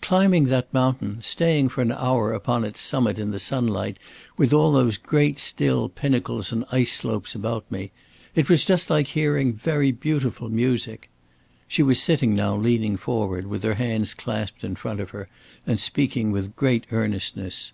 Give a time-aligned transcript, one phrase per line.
[0.00, 3.96] Climbing that mountain, staying for an hour upon its summit in the sunlight
[4.36, 7.92] with all those great still pinnacles and ice slopes about me
[8.34, 11.10] it was just like hearing very beautiful music."
[11.68, 15.28] She was sitting now leaning forward with her hands clasped in front of her
[15.64, 17.72] and speaking with great earnestness.